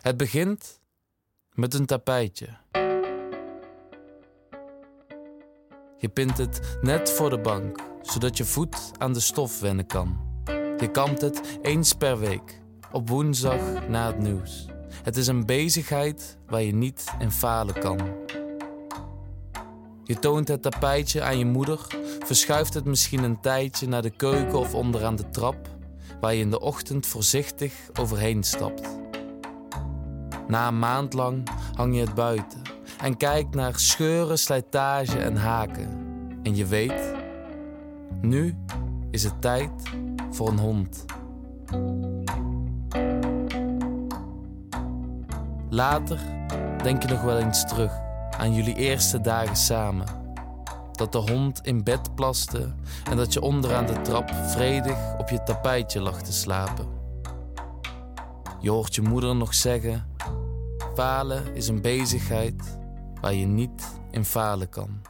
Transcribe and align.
Het 0.00 0.16
begint 0.16 0.80
met 1.52 1.74
een 1.74 1.86
tapijtje. 1.86 2.48
Je 5.98 6.08
pint 6.12 6.38
het 6.38 6.78
net 6.80 7.10
voor 7.10 7.30
de 7.30 7.38
bank, 7.38 7.80
zodat 8.02 8.36
je 8.36 8.44
voet 8.44 8.90
aan 8.98 9.12
de 9.12 9.20
stof 9.20 9.60
wennen 9.60 9.86
kan. 9.86 10.20
Je 10.76 10.90
kamt 10.92 11.20
het 11.20 11.58
eens 11.62 11.92
per 11.92 12.18
week, 12.18 12.60
op 12.92 13.08
woensdag 13.08 13.88
na 13.88 14.06
het 14.06 14.18
nieuws. 14.18 14.66
Het 15.02 15.16
is 15.16 15.26
een 15.26 15.46
bezigheid 15.46 16.38
waar 16.46 16.62
je 16.62 16.74
niet 16.74 17.04
in 17.18 17.30
falen 17.30 17.78
kan. 17.78 17.98
Je 20.04 20.18
toont 20.18 20.48
het 20.48 20.62
tapijtje 20.62 21.22
aan 21.22 21.38
je 21.38 21.44
moeder, 21.44 21.86
verschuift 22.26 22.74
het 22.74 22.84
misschien 22.84 23.22
een 23.22 23.40
tijdje 23.40 23.88
naar 23.88 24.02
de 24.02 24.16
keuken 24.16 24.58
of 24.58 24.74
onderaan 24.74 25.16
de 25.16 25.30
trap, 25.30 25.68
waar 26.20 26.34
je 26.34 26.40
in 26.40 26.50
de 26.50 26.60
ochtend 26.60 27.06
voorzichtig 27.06 27.74
overheen 28.00 28.42
stapt. 28.42 29.06
Na 30.48 30.68
een 30.68 30.78
maand 30.78 31.12
lang 31.12 31.48
hang 31.74 31.94
je 31.94 32.00
het 32.00 32.14
buiten 32.14 32.62
en 33.00 33.16
kijkt 33.16 33.54
naar 33.54 33.78
scheuren, 33.78 34.38
slijtage 34.38 35.18
en 35.18 35.36
haken. 35.36 35.88
En 36.42 36.56
je 36.56 36.66
weet, 36.66 37.14
nu 38.20 38.56
is 39.10 39.24
het 39.24 39.40
tijd 39.40 39.70
voor 40.30 40.48
een 40.48 40.58
hond. 40.58 41.04
Later 45.70 46.18
denk 46.82 47.02
je 47.02 47.08
nog 47.08 47.22
wel 47.22 47.38
eens 47.38 47.66
terug 47.66 47.92
aan 48.38 48.54
jullie 48.54 48.74
eerste 48.74 49.20
dagen 49.20 49.56
samen. 49.56 50.06
Dat 50.92 51.12
de 51.12 51.18
hond 51.18 51.60
in 51.62 51.84
bed 51.84 52.14
plaste 52.14 52.74
en 53.10 53.16
dat 53.16 53.32
je 53.32 53.40
onderaan 53.40 53.86
de 53.86 54.00
trap 54.00 54.30
vredig 54.30 54.98
op 55.18 55.28
je 55.28 55.42
tapijtje 55.42 56.00
lag 56.00 56.22
te 56.22 56.32
slapen. 56.32 56.86
Je 58.60 58.70
hoort 58.70 58.94
je 58.94 59.02
moeder 59.02 59.36
nog 59.36 59.54
zeggen: 59.54 60.16
falen 60.98 61.54
is 61.54 61.68
een 61.68 61.80
bezigheid 61.80 62.78
waar 63.20 63.34
je 63.34 63.46
niet 63.46 64.00
in 64.10 64.24
falen 64.24 64.68
kan. 64.68 65.00